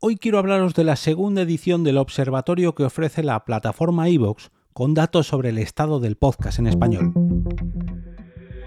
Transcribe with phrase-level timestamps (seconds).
[0.00, 4.94] Hoy quiero hablaros de la segunda edición del observatorio que ofrece la plataforma iVoox con
[4.94, 7.12] datos sobre el estado del podcast en español.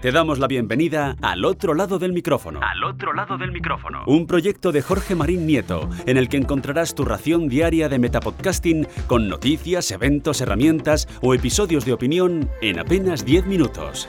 [0.02, 2.60] Te damos la bienvenida al otro lado del micrófono.
[2.62, 4.02] Al otro lado del micrófono.
[4.06, 8.86] Un proyecto de Jorge Marín Nieto, en el que encontrarás tu ración diaria de metapodcasting
[9.06, 14.06] con noticias, eventos, herramientas o episodios de opinión en apenas 10 minutos.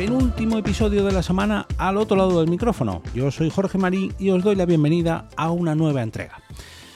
[0.00, 3.02] Penúltimo episodio de la semana al otro lado del micrófono.
[3.14, 6.40] Yo soy Jorge Marín y os doy la bienvenida a una nueva entrega.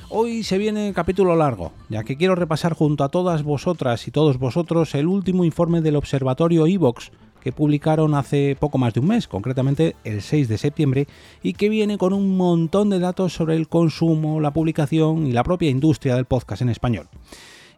[0.09, 4.38] Hoy se viene capítulo largo, ya que quiero repasar junto a todas vosotras y todos
[4.38, 7.12] vosotros el último informe del Observatorio Evox
[7.43, 11.07] que publicaron hace poco más de un mes, concretamente el 6 de septiembre,
[11.43, 15.45] y que viene con un montón de datos sobre el consumo, la publicación y la
[15.45, 17.10] propia industria del podcast en español.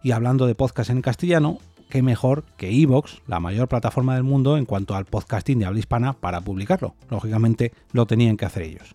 [0.04, 4.56] Y hablando de podcast en castellano, qué mejor que Evox, la mayor plataforma del mundo
[4.56, 6.94] en cuanto al podcasting de habla hispana, para publicarlo.
[7.10, 8.94] Lógicamente lo tenían que hacer ellos.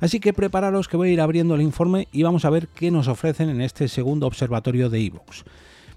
[0.00, 2.90] Así que prepararos que voy a ir abriendo el informe y vamos a ver qué
[2.90, 5.44] nos ofrecen en este segundo observatorio de Evox.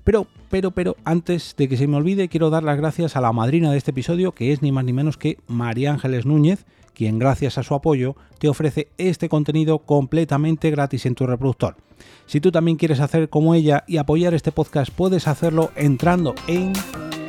[0.04, 3.34] Pero, pero, pero, antes de que se me olvide, quiero dar las gracias a la
[3.34, 6.66] madrina de este episodio, que es ni más ni menos que María Ángeles Núñez,
[6.98, 11.76] quien gracias a su apoyo te ofrece este contenido completamente gratis en tu reproductor.
[12.26, 16.74] Si tú también quieres hacer como ella y apoyar este podcast, puedes hacerlo entrando en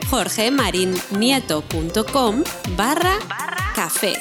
[0.09, 2.43] jorgemarinieto.com
[2.79, 3.19] barra
[3.75, 4.15] café.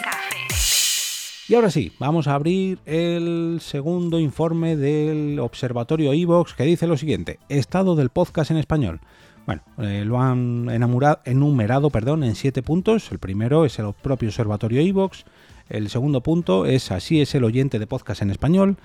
[1.47, 6.97] Y ahora sí, vamos a abrir el segundo informe del Observatorio Evox que dice lo
[6.97, 8.99] siguiente, estado del podcast en español.
[9.47, 13.09] Bueno, eh, lo han enumerado perdón, en siete puntos.
[13.13, 15.23] El primero es el propio Observatorio Evox.
[15.69, 18.77] El segundo punto es así es el oyente de podcast en español.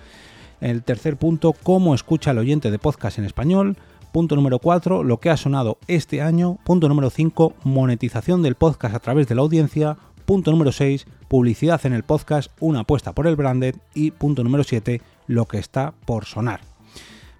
[0.61, 3.77] El tercer punto, cómo escucha el oyente de podcast en español.
[4.13, 6.59] Punto número 4, lo que ha sonado este año.
[6.65, 9.97] Punto número 5, monetización del podcast a través de la audiencia.
[10.25, 13.77] Punto número 6, publicidad en el podcast, una apuesta por el branded.
[13.95, 16.61] Y punto número 7, lo que está por sonar.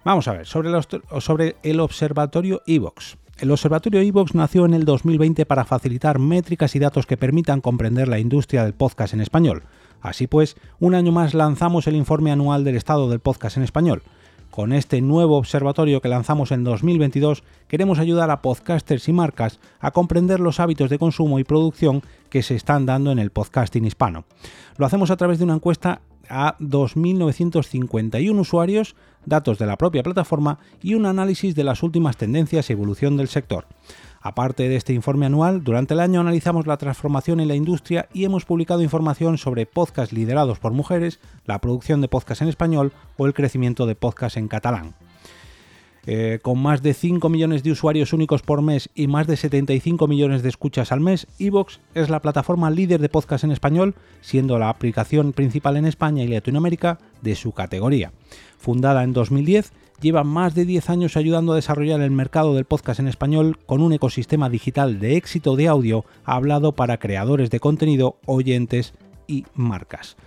[0.03, 0.71] Vamos a ver, sobre,
[1.19, 3.17] sobre el observatorio Evox.
[3.39, 8.07] El observatorio Evox nació en el 2020 para facilitar métricas y datos que permitan comprender
[8.07, 9.63] la industria del podcast en español.
[10.01, 14.03] Así pues, un año más lanzamos el informe anual del estado del podcast en español.
[14.51, 19.89] Con este nuevo observatorio que lanzamos en 2022, queremos ayudar a podcasters y marcas a
[19.89, 24.25] comprender los hábitos de consumo y producción que se están dando en el podcasting hispano.
[24.77, 28.95] Lo hacemos a través de una encuesta a 2.951 usuarios,
[29.25, 33.27] datos de la propia plataforma y un análisis de las últimas tendencias y evolución del
[33.27, 33.67] sector.
[34.21, 38.23] Aparte de este informe anual, durante el año analizamos la transformación en la industria y
[38.23, 43.25] hemos publicado información sobre podcasts liderados por mujeres, la producción de podcasts en español o
[43.25, 44.93] el crecimiento de podcasts en catalán.
[46.05, 50.05] Eh, con más de 5 millones de usuarios únicos por mes y más de 75
[50.07, 54.59] millones de escuchas al mes, Evox es la plataforma líder de podcast en español, siendo
[54.59, 58.11] la aplicación principal en España y Latinoamérica de su categoría.
[58.57, 59.71] Fundada en 2010,
[60.01, 63.81] lleva más de 10 años ayudando a desarrollar el mercado del podcast en español con
[63.81, 68.93] un ecosistema digital de éxito de audio hablado para creadores de contenido, oyentes
[69.25, 70.17] y marcas.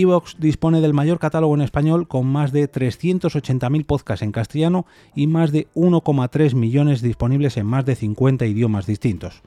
[0.00, 4.84] Evox dispone del mayor catálogo en español con más de 380.000 podcasts en castellano
[5.14, 9.42] y más de 1,3 millones disponibles en más de 50 idiomas distintos.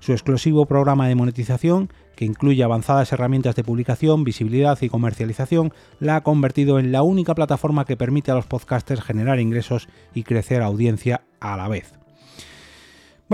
[0.00, 6.16] Su exclusivo programa de monetización, que incluye avanzadas herramientas de publicación, visibilidad y comercialización, la
[6.16, 10.60] ha convertido en la única plataforma que permite a los podcasters generar ingresos y crecer
[10.60, 12.03] audiencia a la vez.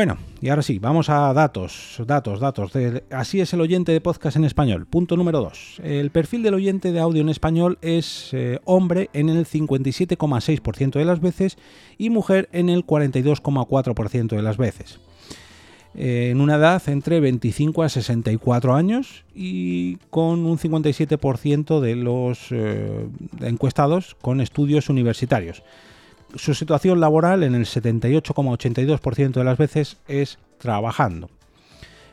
[0.01, 2.73] Bueno, y ahora sí, vamos a datos, datos, datos.
[3.11, 4.87] así es el oyente de podcast en español.
[4.87, 5.83] Punto número 2.
[5.85, 11.05] El perfil del oyente de audio en español es eh, hombre en el 57,6% de
[11.05, 11.59] las veces
[11.99, 15.01] y mujer en el 42,4% de las veces.
[15.95, 22.47] Eh, en una edad entre 25 a 64 años y con un 57% de los
[22.53, 23.07] eh,
[23.41, 25.63] encuestados con estudios universitarios
[26.35, 31.29] su situación laboral en el 78,82% de las veces es trabajando.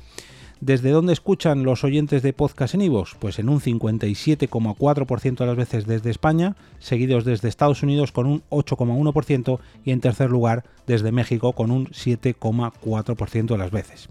[0.60, 3.16] ¿Desde dónde escuchan los oyentes de podcast en Ivos?
[3.18, 8.42] Pues en un 57,4% de las veces desde España, seguidos desde Estados Unidos con un
[8.50, 14.08] 8,1% y en tercer lugar desde México con un 7,4% de las veces.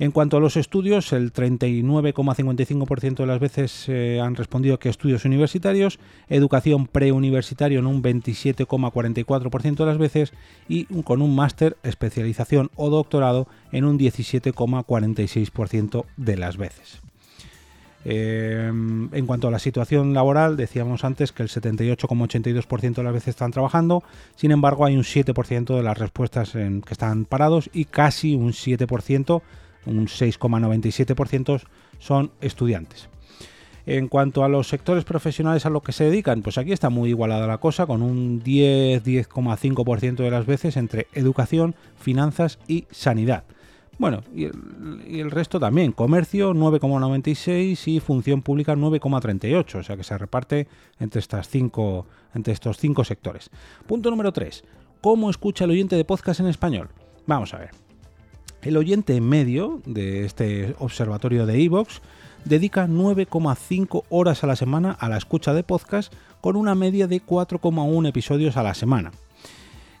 [0.00, 5.26] En cuanto a los estudios, el 39,55% de las veces eh, han respondido que estudios
[5.26, 5.98] universitarios,
[6.30, 10.32] educación preuniversitario en un 27,44% de las veces
[10.68, 17.02] y con un máster, especialización o doctorado en un 17,46% de las veces.
[18.06, 23.28] Eh, en cuanto a la situación laboral, decíamos antes que el 78,82% de las veces
[23.28, 24.02] están trabajando,
[24.34, 28.52] sin embargo hay un 7% de las respuestas en que están parados y casi un
[28.52, 29.42] 7%,
[29.86, 31.62] un 6,97%
[31.98, 33.08] son estudiantes.
[33.86, 37.10] En cuanto a los sectores profesionales a los que se dedican, pues aquí está muy
[37.10, 43.44] igualada la cosa, con un 10-10,5% de las veces entre educación, finanzas y sanidad.
[43.98, 45.92] Bueno, y el, resto también.
[45.92, 49.74] Comercio 9,96 y función pública 9,38.
[49.74, 50.68] O sea que se reparte
[50.98, 53.50] entre, estas cinco, entre estos cinco sectores.
[53.86, 54.64] Punto número 3.
[55.02, 56.88] ¿Cómo escucha el oyente de podcast en español?
[57.26, 57.89] Vamos a ver.
[58.62, 62.02] El oyente medio de este observatorio de Evox
[62.44, 66.12] dedica 9,5 horas a la semana a la escucha de podcast
[66.42, 69.12] con una media de 4,1 episodios a la semana.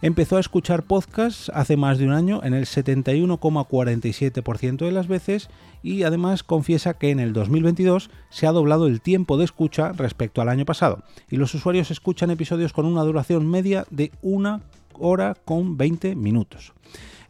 [0.02, 5.48] Empezó a escuchar podcasts hace más de un año en el 71,47% de las veces
[5.82, 10.42] y además confiesa que en el 2022 se ha doblado el tiempo de escucha respecto
[10.42, 14.60] al año pasado y los usuarios escuchan episodios con una duración media de una
[15.00, 16.72] hora con 20 minutos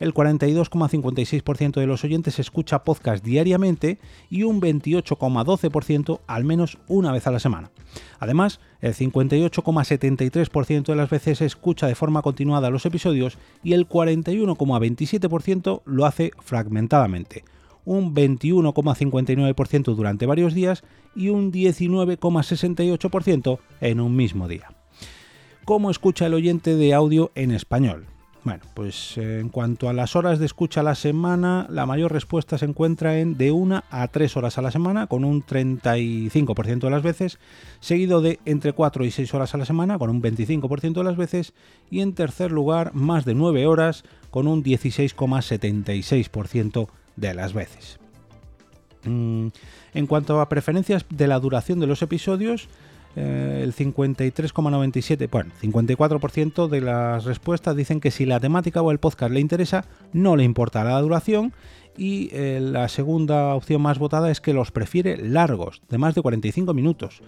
[0.00, 7.28] el 42,56% de los oyentes escucha podcast diariamente y un 28,12% al menos una vez
[7.28, 7.70] a la semana.
[8.18, 15.82] Además, el 58,73% de las veces escucha de forma continuada los episodios y el 41,27%
[15.84, 17.44] lo hace fragmentadamente
[17.86, 20.84] un 21,59% durante varios días
[21.16, 24.68] y un 19,68% en un mismo día.
[25.70, 28.06] ¿Cómo escucha el oyente de audio en español?
[28.42, 32.10] Bueno, pues eh, en cuanto a las horas de escucha a la semana, la mayor
[32.10, 36.80] respuesta se encuentra en de 1 a 3 horas a la semana, con un 35%
[36.80, 37.38] de las veces,
[37.78, 41.16] seguido de entre 4 y 6 horas a la semana, con un 25% de las
[41.16, 41.52] veces,
[41.88, 44.02] y en tercer lugar, más de 9 horas,
[44.32, 48.00] con un 16,76% de las veces.
[49.04, 49.46] Mm,
[49.94, 52.68] en cuanto a preferencias de la duración de los episodios,
[53.16, 58.98] eh, el 53,97, bueno, 54% de las respuestas dicen que si la temática o el
[58.98, 61.52] podcast le interesa, no le importa la duración.
[61.96, 66.22] Y eh, la segunda opción más votada es que los prefiere largos, de más de
[66.22, 67.20] 45 minutos.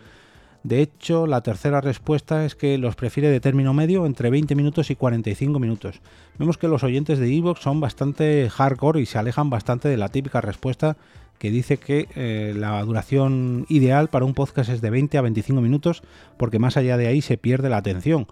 [0.63, 4.91] De hecho, la tercera respuesta es que los prefiere de término medio entre 20 minutos
[4.91, 6.01] y 45 minutos.
[6.39, 10.09] Vemos que los oyentes de Evox son bastante hardcore y se alejan bastante de la
[10.09, 10.97] típica respuesta
[11.43, 15.61] que dice que eh, la duración ideal para un podcast es de 20 a 25
[15.61, 16.05] minutos
[16.37, 18.29] porque más allá de ahí se pierde la atención.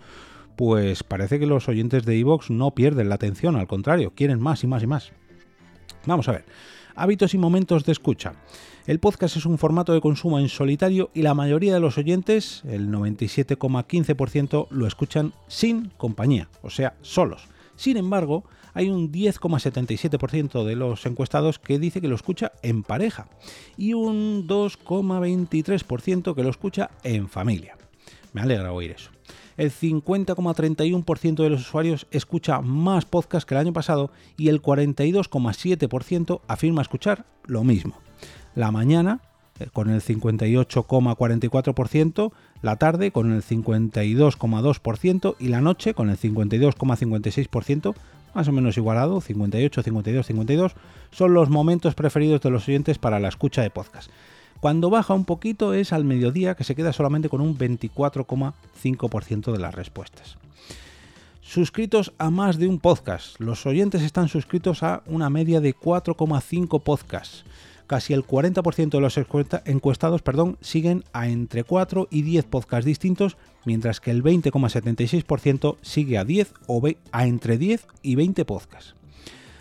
[0.54, 4.62] Pues parece que los oyentes de Evox no pierden la atención, al contrario, quieren más
[4.62, 5.10] y más y más.
[6.06, 6.44] Vamos a ver.
[6.94, 8.34] Hábitos y momentos de escucha.
[8.86, 12.62] El podcast es un formato de consumo en solitario y la mayoría de los oyentes,
[12.64, 17.48] el 97,15%, lo escuchan sin compañía, o sea, solos.
[17.74, 23.28] Sin embargo, hay un 10,77% de los encuestados que dice que lo escucha en pareja
[23.76, 27.76] y un 2,23% que lo escucha en familia.
[28.32, 29.10] Me alegra oír eso.
[29.56, 36.40] El 50,31% de los usuarios escucha más podcast que el año pasado y el 42,7%
[36.46, 37.98] afirma escuchar lo mismo.
[38.54, 39.20] La mañana
[39.60, 47.94] eh, con el 58,44%, la tarde con el 52,2% y la noche con el 52,56%,
[48.34, 50.72] más o menos igualado, 58, 52, 52,
[51.10, 54.10] son los momentos preferidos de los oyentes para la escucha de podcast.
[54.60, 59.58] Cuando baja un poquito es al mediodía, que se queda solamente con un 24,5% de
[59.58, 60.36] las respuestas.
[61.40, 63.40] Suscritos a más de un podcast.
[63.40, 67.44] Los oyentes están suscritos a una media de 4,5 podcasts
[67.90, 69.18] casi el 40% de los
[69.64, 76.16] encuestados perdón, siguen a entre 4 y 10 podcasts distintos, mientras que el 20,76% sigue
[76.16, 76.80] a 10 o
[77.10, 78.99] a entre 10 y 20 podcasts.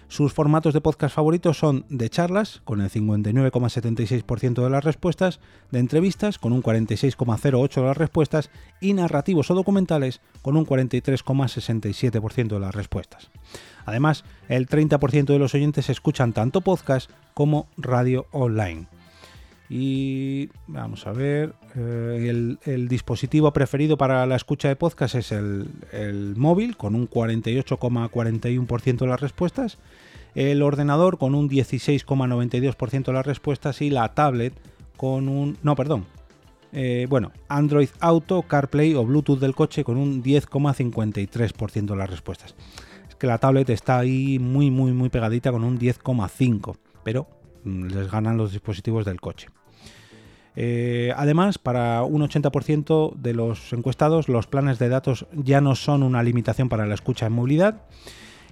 [0.09, 5.39] Sus formatos de podcast favoritos son de charlas, con el 59,76% de las respuestas,
[5.69, 8.49] de entrevistas, con un 46,08% de las respuestas,
[8.81, 13.29] y narrativos o documentales, con un 43,67% de las respuestas.
[13.85, 18.87] Además, el 30% de los oyentes escuchan tanto podcast como radio online.
[19.69, 26.33] Y vamos a ver, eh, el, dispositivo preferido para la escucha de podcast es el,
[26.35, 29.77] móvil, con un 48,41% de las respuestas,
[30.33, 34.53] el ordenador con un 16,92% de las respuestas y la tablet
[34.97, 35.57] con un...
[35.61, 36.05] No, perdón.
[36.71, 42.55] Eh, bueno, Android Auto, CarPlay o Bluetooth del coche con un 10,53% de las respuestas
[43.19, 46.77] que la tablet está ahí muy, muy, muy pegadita con un 10,5.
[47.03, 47.27] Pero
[47.65, 49.49] mm, les ganan los dispositivos del coche.
[50.61, 56.03] Eh, además, para un 80% de los encuestados, los planes de datos ya no son
[56.03, 57.83] una limitación para la escucha en movilidad.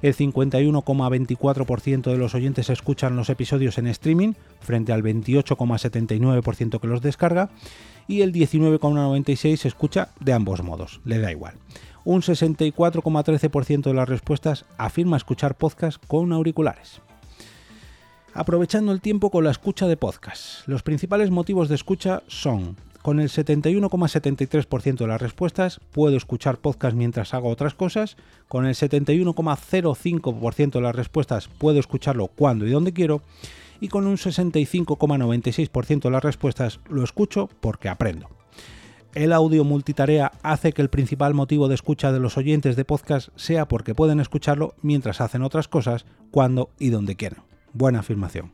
[0.01, 7.01] El 51,24% de los oyentes escuchan los episodios en streaming, frente al 28,79% que los
[7.01, 7.49] descarga.
[8.07, 11.55] Y el 19,96% se escucha de ambos modos, le da igual.
[12.05, 17.01] Un 64,13% de las respuestas afirma escuchar podcast con auriculares
[18.37, 20.67] aprovechando el tiempo con la escucha de podcast.
[20.67, 26.95] Los principales motivos de escucha son, con el 71,73% de las respuestas, puedo escuchar podcast
[26.95, 28.15] mientras hago otras cosas,
[28.47, 33.23] con el 71,05% de las respuestas, puedo escucharlo cuando y donde quiero,
[33.81, 38.29] y con un 65,96% de las respuestas, lo escucho porque aprendo.
[39.15, 43.29] El audio multitarea hace que el principal motivo de escucha de los oyentes de podcast
[43.35, 47.46] sea porque pueden escucharlo mientras hacen otras cosas, cuando y donde quieran.
[47.73, 48.51] Buena afirmación.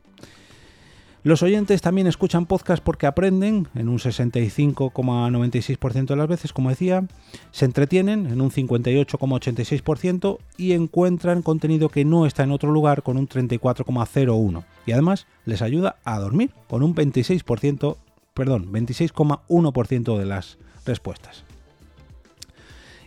[1.24, 7.06] Los oyentes también escuchan podcast porque aprenden, en un 65,96% de las veces, como decía,
[7.50, 13.16] se entretienen, en un 58,86%, y encuentran contenido que no está en otro lugar, con
[13.16, 14.66] un 34,01%.
[14.84, 17.96] Y además les ayuda a dormir, con un 26%,
[18.34, 21.46] perdón, 26,1% de las respuestas.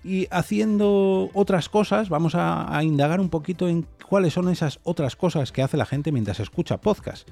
[0.03, 5.51] Y haciendo otras cosas, vamos a, indagar un poquito en cuáles son esas otras cosas
[5.51, 7.27] que hace la gente mientras escucha podcast.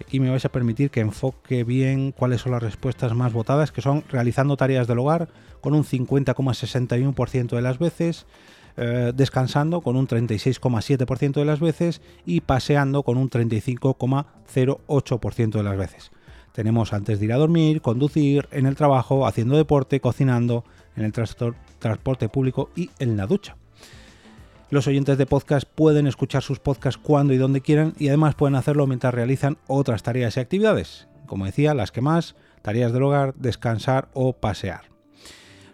[0.00, 3.82] Aquí me vais a permitir que enfoque bien cuáles son las respuestas más votadas, que
[3.82, 5.28] son realizando tareas del hogar
[5.60, 8.26] con un 50,61% de las veces,
[8.76, 15.76] eh, descansando con un 36,7% de las veces y paseando con un 35,08% de las
[15.76, 16.10] veces.
[16.52, 20.64] Tenemos antes de ir a dormir, conducir, en el trabajo, haciendo deporte, cocinando,
[20.96, 23.56] en el transporte público y en la ducha.
[24.70, 28.54] Los oyentes de podcast pueden escuchar sus podcasts cuando y donde quieran y además pueden
[28.54, 33.34] hacerlo mientras realizan otras tareas y actividades, como decía, las que más, tareas del hogar,
[33.34, 34.91] descansar o pasear.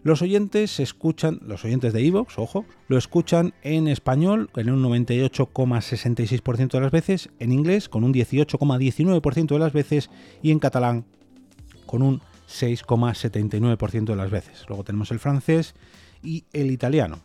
[0.08, 6.70] Los oyentes escuchan, los oyentes de Evox, ojo, lo escuchan en español en un 98,66%
[6.70, 10.08] de las veces, en inglés con un 18,19% de las veces
[10.40, 11.04] y en catalán
[11.84, 14.64] con un 6,79% de las veces.
[14.66, 15.74] Luego tenemos el francés
[16.22, 17.18] y el italiano.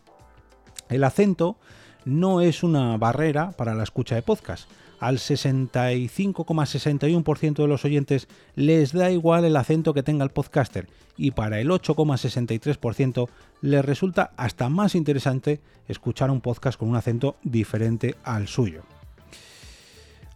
[0.90, 1.56] El acento
[2.04, 4.68] no es una barrera para la escucha de podcast.
[5.04, 11.32] Al 65,61% de los oyentes les da igual el acento que tenga el podcaster y
[11.32, 13.28] para el 8,63%
[13.60, 18.84] les resulta hasta más interesante escuchar un podcast con un acento diferente al suyo.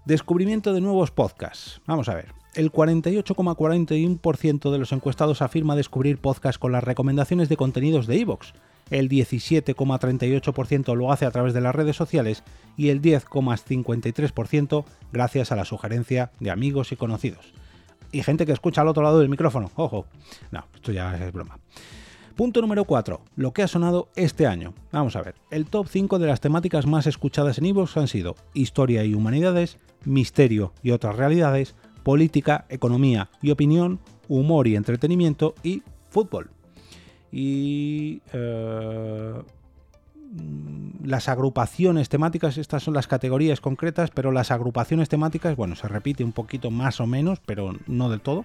[0.04, 1.80] Descubrimiento de nuevos podcasts.
[1.86, 7.56] Vamos a ver el 48,41% de los encuestados afirma descubrir podcasts con las recomendaciones de
[7.56, 8.52] contenidos de iVoox,
[8.90, 12.42] el 17,38% lo hace a través de las redes sociales
[12.76, 17.52] y el 10,53% gracias a la sugerencia de amigos y conocidos.
[18.12, 20.06] Y gente que escucha al otro lado del micrófono, ojo.
[20.50, 21.58] No, esto ya es broma.
[22.38, 23.20] Punto número 4.
[23.34, 24.72] Lo que ha sonado este año.
[24.92, 25.34] Vamos a ver.
[25.50, 29.78] El top 5 de las temáticas más escuchadas en iVoox han sido historia y humanidades,
[30.04, 36.50] misterio y otras realidades, política, economía y opinión, humor y entretenimiento y fútbol.
[37.30, 39.34] Y eh,
[41.04, 46.24] las agrupaciones temáticas, estas son las categorías concretas, pero las agrupaciones temáticas, bueno, se repite
[46.24, 48.44] un poquito más o menos, pero no del todo.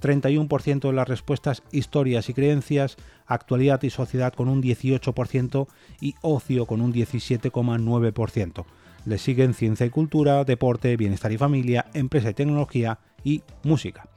[0.00, 2.96] 31% de las respuestas historias y creencias,
[3.26, 5.66] actualidad y sociedad con un 18%
[6.00, 8.64] y ocio con un 17,9%.
[9.04, 14.08] Le siguen ciencia y cultura, deporte, bienestar y familia, empresa y tecnología y música.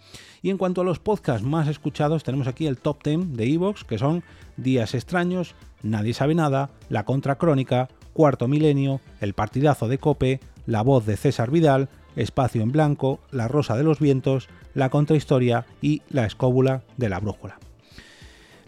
[0.42, 3.84] Y en cuanto a los podcasts más escuchados, tenemos aquí el top 10 de Evox,
[3.84, 4.24] que son
[4.58, 11.06] Días extraños, Nadie sabe nada, La Contracrónica, Cuarto Milenio, El Partidazo de Cope, La Voz
[11.06, 16.26] de César Vidal, Espacio en Blanco, La Rosa de los Vientos, La Contrahistoria y La
[16.26, 17.60] Escóbula de la Brújula.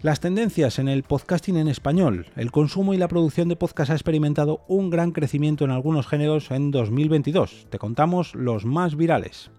[0.02, 2.26] Las tendencias en el podcasting en español.
[2.36, 6.50] El consumo y la producción de podcast ha experimentado un gran crecimiento en algunos géneros
[6.50, 7.66] en 2022.
[7.70, 9.50] Te contamos los más virales.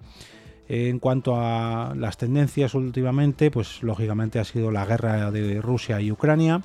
[0.70, 6.12] En cuanto a las tendencias últimamente, pues lógicamente ha sido la guerra de Rusia y
[6.12, 6.62] Ucrania.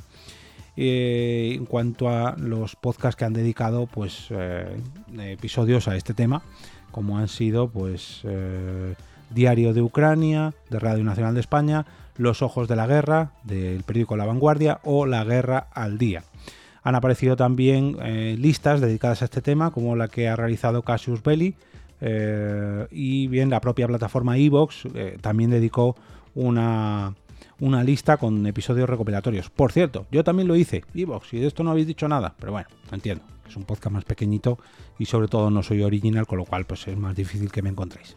[0.77, 4.81] Eh, en cuanto a los podcasts que han dedicado pues eh,
[5.19, 6.43] episodios a este tema,
[6.91, 8.95] como han sido pues eh,
[9.29, 11.85] Diario de Ucrania, de Radio Nacional de España,
[12.17, 16.25] los Ojos de la Guerra, del periódico La Vanguardia, o La Guerra al Día.
[16.83, 17.97] Han aparecido también
[18.43, 21.55] listas dedicadas a este tema, como la que ha realizado Cassius Belli,
[22.05, 25.95] eh, y bien la propia plataforma Evox eh, también dedicó
[26.35, 27.15] una,
[27.61, 29.51] una lista con episodios recopilatorios.
[29.51, 32.51] Por cierto, yo también lo hice, Evox, y de esto no habéis dicho nada, pero
[32.53, 33.25] bueno, entiendo.
[33.49, 34.59] Es un podcast más pequeñito
[34.99, 37.69] y sobre todo no soy original, con lo cual pues es más difícil que me
[37.69, 38.17] encontréis.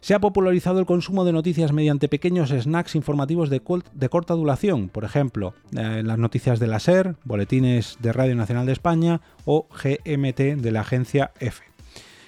[0.00, 5.04] Se ha popularizado el consumo de noticias mediante pequeños snacks informativos de, corta duración, por
[5.04, 10.60] ejemplo, eh, las noticias de la SER, boletines de Radio Nacional de España o GMT
[10.60, 11.62] de la agencia F.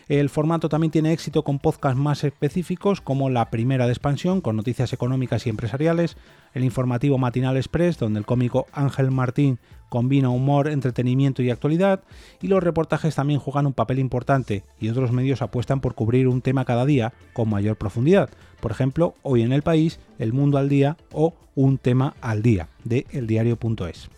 [0.09, 4.55] El formato también tiene éxito con podcasts más específicos como La Primera de Expansión, con
[4.57, 6.17] noticias económicas y empresariales,
[6.53, 9.59] el informativo Matinal Express, donde el cómico Ángel Martín
[9.89, 12.03] combina humor, entretenimiento y actualidad,
[12.43, 16.43] y los reportajes también juegan un papel importante y otros medios apuestan por cubrir un
[16.43, 18.29] tema cada día con mayor profundidad.
[18.61, 22.69] Por ejemplo, hoy en el país, El Mundo al Día o Un tema al día
[22.83, 24.11] de eldiario.es.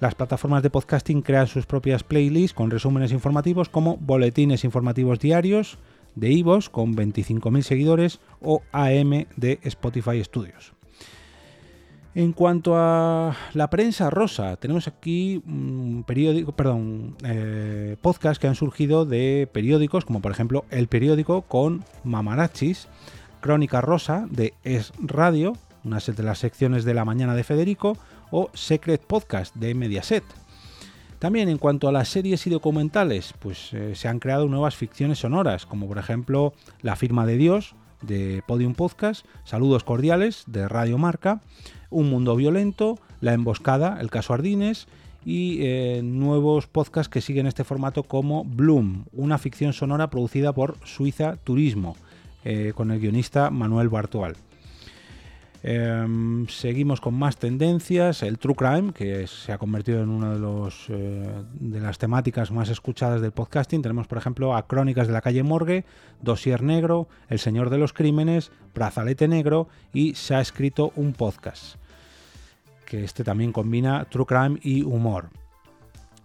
[0.00, 5.78] Las plataformas de podcasting crean sus propias playlists con resúmenes informativos como boletines informativos diarios
[6.14, 10.74] de Ivos con 25.000 seguidores o AM de Spotify Studios.
[12.14, 18.54] En cuanto a la prensa rosa, tenemos aquí un periódico, perdón, eh, podcasts que han
[18.54, 22.88] surgido de periódicos, como por ejemplo El Periódico con Mamarachis,
[23.40, 27.98] Crónica Rosa de Es Radio, una de las secciones de la mañana de Federico,
[28.30, 30.24] o Secret Podcast de Mediaset.
[31.18, 35.18] También en cuanto a las series y documentales, pues eh, se han creado nuevas ficciones
[35.18, 36.52] sonoras, como por ejemplo
[36.82, 41.40] La firma de Dios de Podium Podcast, Saludos cordiales de Radio Marca,
[41.90, 44.86] un Mundo Violento, La Emboscada, El Caso Ardines
[45.24, 50.76] y eh, nuevos podcasts que siguen este formato como Bloom, una ficción sonora producida por
[50.84, 51.96] Suiza Turismo,
[52.44, 54.36] eh, con el guionista Manuel Bartual.
[55.68, 58.22] Em, seguimos con más tendencias.
[58.22, 62.52] El True Crime, que se ha convertido en una de, los, eh, de las temáticas
[62.52, 63.82] más escuchadas del podcasting.
[63.82, 65.84] Tenemos, por ejemplo, a Crónicas de la calle Morgue,
[66.22, 71.78] Dosier Negro, El Señor de los Crímenes, Brazalete Negro y Se ha escrito un podcast.
[72.84, 75.30] Que este también combina True Crime y humor.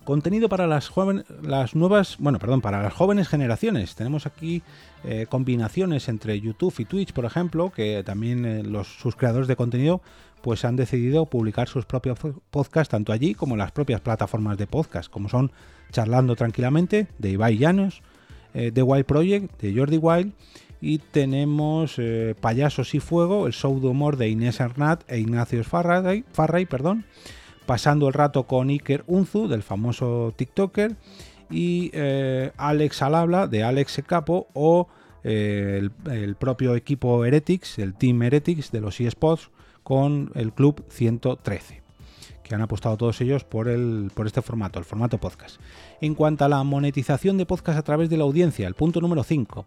[0.03, 3.93] Contenido para las, jóvenes, las nuevas, bueno, perdón, para las jóvenes generaciones.
[3.93, 4.63] Tenemos aquí
[5.03, 9.55] eh, combinaciones entre YouTube y Twitch, por ejemplo, que también eh, los, sus creadores de
[9.55, 10.01] contenido
[10.41, 12.17] pues han decidido publicar sus propios
[12.49, 15.52] podcasts tanto allí como en las propias plataformas de podcast, como son
[15.91, 18.02] Charlando Tranquilamente de Ibai Llanos,
[18.56, 20.34] eh, The Wild Project de Jordi Wild
[20.82, 22.02] y tenemos
[22.39, 27.06] Payasos y Fuego, el show de humor de Inés Arnat e Ignacio Farray, Farray perdón,
[27.71, 30.97] pasando el rato con Iker Unzu, del famoso TikToker,
[31.49, 34.89] y eh, Alex al habla, de Alex Capo, o
[35.23, 39.51] eh, el, propio equipo Heretics, el Team Heretics de los eSports,
[39.84, 41.81] con el Club 113
[42.43, 45.62] que han apostado todos ellos por, el, por este formato, el formato podcast.
[46.01, 49.23] En cuanto a la monetización de podcast a través de la audiencia, el punto número
[49.23, 49.65] 5.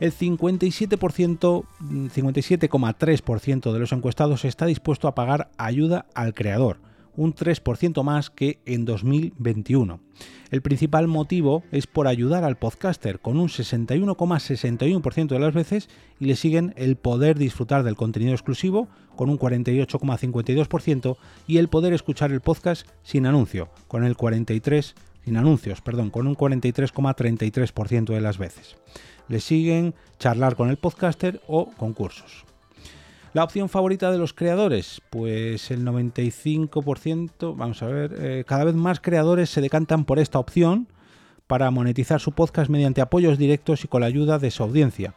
[0.00, 6.78] El 57%, 57,3% de los encuestados está dispuesto a pagar ayuda al creador,
[7.18, 10.00] un 3% más que en 2021.
[10.50, 15.88] El principal motivo es por ayudar al podcaster con un 61,61% de las veces
[16.20, 21.16] y le siguen el poder disfrutar del contenido exclusivo con un 48,52%
[21.48, 26.28] y el poder escuchar el podcast sin anuncio con el 43 sin anuncios, perdón, con
[26.28, 28.76] un 43,33% de las veces.
[29.26, 32.46] Le siguen charlar con el podcaster o concursos.
[33.38, 38.74] La opción favorita de los creadores, pues el 95%, vamos a ver, eh, cada vez
[38.74, 40.88] más creadores se decantan por esta opción
[41.46, 45.14] para monetizar su podcast mediante apoyos directos y con la ayuda de su audiencia,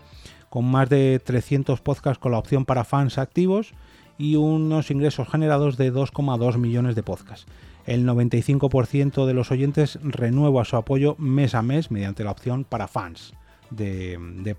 [0.51, 3.73] con más de 300 podcasts con la opción para fans activos
[4.19, 7.47] y unos ingresos generados de 2,2 millones de podcasts.
[7.87, 12.87] El 95% de los oyentes renueva su apoyo mes a mes mediante la opción para
[12.87, 13.33] fans
[13.71, 14.55] de, de.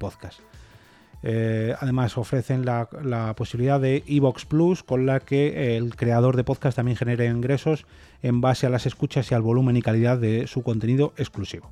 [1.22, 6.76] Eh, además ofrecen la, posibilidad de Evox Plus con la que el creador de podcast
[6.76, 7.86] también genere ingresos
[8.22, 11.70] en base a las escuchas y al volumen y calidad de su contenido exclusivo.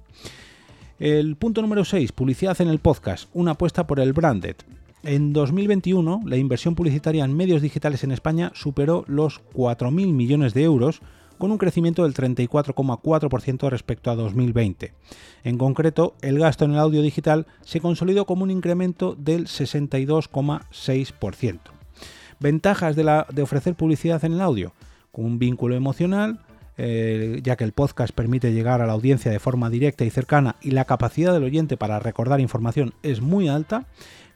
[0.98, 4.56] El punto número 6, publicidad en el podcast, una apuesta por el branded.
[5.02, 10.64] En 2021, la inversión publicitaria en medios digitales en España superó los 4.000 millones de
[10.64, 11.00] euros,
[11.40, 14.92] con un crecimiento del 34,4% respecto a 2020.
[15.42, 21.58] En concreto, el gasto en el audio digital se consolidó como un incremento del 62,6%.
[22.38, 24.72] Ventajas de, ofrecer publicidad en el audio,
[25.10, 26.38] con un vínculo emocional,
[26.76, 30.54] eh, ya que el podcast permite llegar a la audiencia de forma directa y cercana
[30.60, 33.86] y la capacidad del oyente para recordar información es muy alta.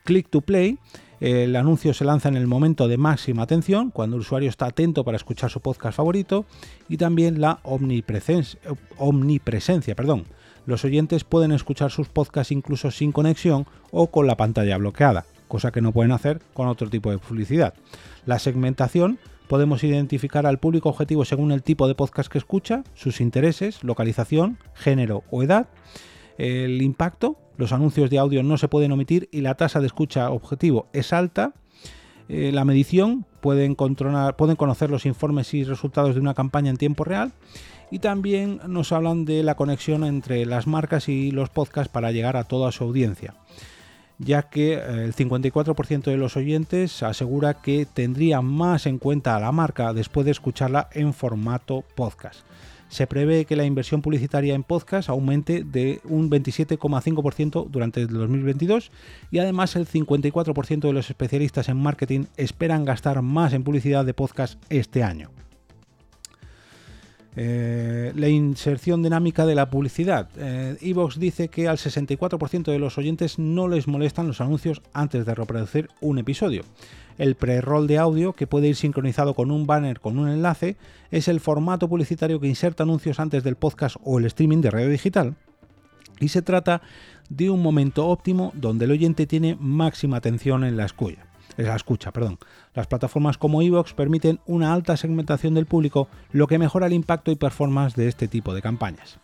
[0.05, 0.79] Click to Play
[1.21, 5.05] el anuncio se lanza en el momento de máxima atención, cuando el usuario está atento
[5.05, 6.45] para escuchar su podcast favorito,
[6.89, 9.95] y también la omnipresencia.
[9.95, 10.25] perdón.
[10.67, 15.71] Los oyentes pueden escuchar sus podcasts incluso sin conexión o con la pantalla bloqueada, cosa
[15.71, 17.75] que no pueden hacer con otro tipo de publicidad.
[18.25, 23.21] La segmentación podemos identificar al público objetivo según el tipo de podcast que escucha, sus
[23.21, 25.69] intereses, localización, género o edad.
[26.39, 30.31] El impacto, los anuncios de audio no se pueden omitir y la tasa de escucha
[30.31, 31.53] objetivo es alta.
[32.29, 37.05] Eh, la medición, pueden, pueden conocer los informes y resultados de una campaña en tiempo
[37.05, 37.33] real.
[37.91, 42.37] Y también nos hablan de la conexión entre las marcas y los podcasts para llegar
[42.37, 43.35] a toda su audiencia
[44.19, 49.41] ya que eh, el 54% de los oyentes asegura que tendría más en cuenta a
[49.41, 52.41] la marca después de escucharla en formato podcast.
[52.95, 58.93] Se prevé que la inversión publicitaria en podcast aumente de un 27,5% durante el 2022
[59.33, 64.15] y además el 54% de los especialistas en marketing esperan gastar más en publicidad de
[64.15, 65.33] podcast este año.
[67.35, 70.29] Eh, la inserción dinámica de la publicidad.
[70.37, 75.27] Eh, Evox dice que al 64% de los oyentes no les molestan los anuncios antes
[75.27, 76.63] de reproducir un episodio.
[77.19, 80.77] El pre-roll de audio, que puede ir sincronizado con un banner con un enlace,
[81.11, 84.89] es el formato publicitario que inserta anuncios antes del podcast o el streaming de radio
[84.89, 85.37] digital.
[86.21, 86.83] Y se trata
[87.29, 92.13] de un momento óptimo donde el oyente tiene máxima atención en la escucha la escucha,
[92.13, 92.39] perdón.
[92.75, 97.31] Las plataformas como Evox permiten una alta segmentación del público, lo que mejora el impacto
[97.31, 99.19] y performance de este tipo de campañas.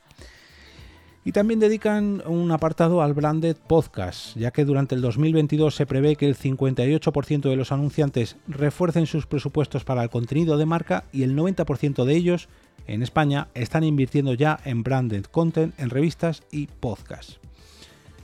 [1.22, 6.16] Y también dedican un apartado al branded podcast, ya que durante el 2022 se prevé
[6.16, 11.22] que el 58% de los anunciantes refuercen sus presupuestos para el contenido de marca y
[11.22, 12.48] el 90% de ellos
[12.86, 17.38] en España están invirtiendo ya en branded content en revistas y podcasts.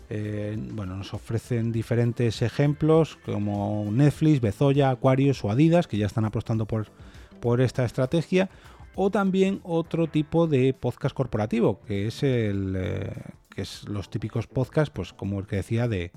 [0.09, 6.25] Eh, bueno, nos ofrecen diferentes ejemplos como Netflix, Bezoya, Aquarius o Adidas, que ya están
[6.25, 6.87] apostando por,
[7.41, 8.49] por esta estrategia,
[8.97, 13.13] o también otro tipo de podcast corporativo, que es el eh,
[13.55, 16.13] que es los típicos podcasts, pues como el que decía de,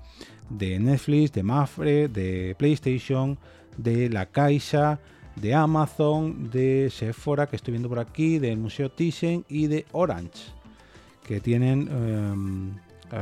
[0.49, 3.39] de Netflix, de Mafre, de PlayStation,
[3.77, 4.99] de La Caixa,
[5.37, 10.51] de Amazon, de Sephora, que estoy viendo por aquí, del Museo Thyssen y de Orange,
[11.25, 12.75] que tienen em,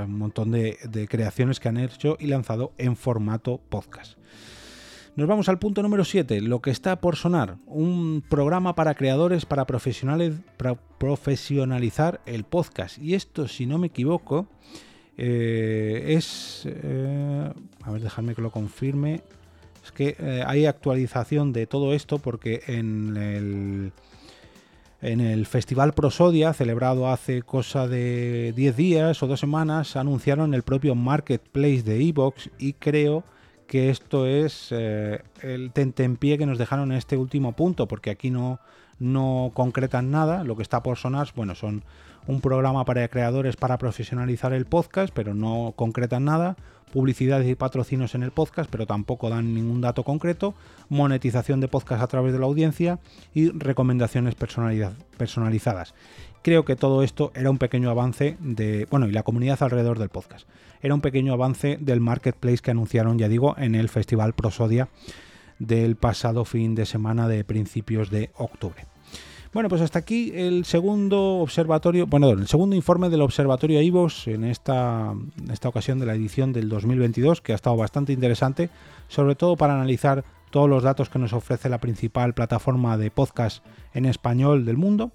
[0.04, 4.18] un montón de, creaciones que han hecho y lanzado en formato podcast.
[5.18, 9.48] Nos vamos al punto número 7, lo que está por sonar, un programa para creadores
[9.48, 10.36] para, profesionales,
[11.00, 13.00] profesionalizar el podcast.
[13.00, 14.46] Y esto, si no me equivoco,
[15.18, 16.68] eh, es...
[16.68, 17.52] Eh,
[17.82, 19.24] a ver, dejadme que lo confirme.
[19.84, 23.94] Es que eh, hay actualización de todo esto porque en el
[25.02, 30.62] en el Festival Prosodia, celebrado hace cosa de 10 días o dos semanas, anunciaron el
[30.62, 33.24] propio marketplace de Evox y creo
[33.68, 38.32] que esto es eh, el tentempié que nos dejaron en este último punto, porque aquí
[38.32, 38.60] no,
[39.00, 41.84] no concretan nada, lo que está por sonar, bueno, son
[42.28, 46.58] un programa para creadores para profesionalizar el podcast, pero no concretan nada,
[46.92, 50.54] publicidades y patrocinios en el podcast, pero tampoco dan ningún dato concreto,
[50.90, 53.00] monetización de podcast a través de la audiencia
[53.34, 55.94] y recomendaciones personalizadas.
[56.42, 60.10] Creo que todo esto era un pequeño avance de, bueno, y la comunidad alrededor del
[60.10, 60.48] podcast.
[60.82, 64.90] Era un pequeño avance del marketplace que anunciaron, ya digo, en el Festival Prosodia
[65.60, 68.86] del pasado fin de semana de principios de octubre.
[69.54, 74.44] Bueno, pues hasta aquí el segundo observatorio, bueno, el segundo informe del observatorio IVOS en
[74.44, 78.70] esta, en esta ocasión de la edición del 2022, que ha estado bastante interesante,
[79.08, 83.64] sobre todo para analizar todos los datos que nos ofrece la principal plataforma de podcast
[83.94, 85.12] en español del mundo.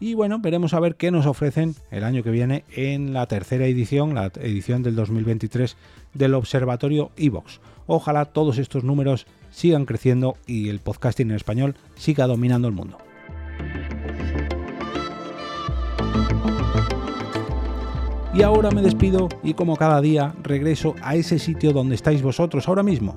[0.00, 3.66] Y bueno, veremos a ver qué nos ofrecen el año que viene en la tercera
[3.66, 5.76] edición, la edición del 2023
[6.14, 7.60] del Observatorio Evox.
[7.86, 12.98] Ojalá todos estos números sigan creciendo y el podcasting en español siga dominando el mundo.
[18.36, 22.68] Y ahora me despido y como cada día regreso a ese sitio donde estáis vosotros
[22.68, 23.16] ahora mismo,